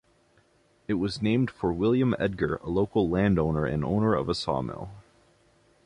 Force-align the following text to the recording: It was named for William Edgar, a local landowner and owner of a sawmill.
It 0.87 0.95
was 0.95 1.21
named 1.21 1.51
for 1.51 1.71
William 1.71 2.15
Edgar, 2.17 2.55
a 2.63 2.69
local 2.69 3.07
landowner 3.07 3.67
and 3.67 3.85
owner 3.85 4.15
of 4.15 4.29
a 4.29 4.33
sawmill. 4.33 4.89